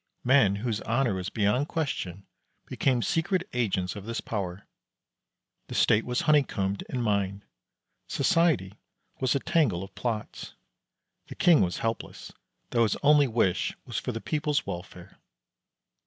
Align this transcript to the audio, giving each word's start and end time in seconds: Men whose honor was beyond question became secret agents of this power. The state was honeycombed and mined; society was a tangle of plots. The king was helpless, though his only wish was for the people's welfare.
Men 0.23 0.55
whose 0.55 0.81
honor 0.81 1.13
was 1.13 1.29
beyond 1.29 1.67
question 1.67 2.25
became 2.65 3.03
secret 3.03 3.47
agents 3.53 3.95
of 3.95 4.07
this 4.07 4.19
power. 4.19 4.65
The 5.67 5.75
state 5.75 6.05
was 6.07 6.21
honeycombed 6.21 6.83
and 6.89 7.03
mined; 7.03 7.45
society 8.07 8.73
was 9.19 9.35
a 9.35 9.39
tangle 9.39 9.83
of 9.83 9.93
plots. 9.93 10.55
The 11.27 11.35
king 11.35 11.61
was 11.61 11.77
helpless, 11.85 12.31
though 12.71 12.81
his 12.81 12.97
only 13.03 13.27
wish 13.27 13.75
was 13.85 13.99
for 13.99 14.11
the 14.11 14.19
people's 14.19 14.65
welfare. 14.65 15.19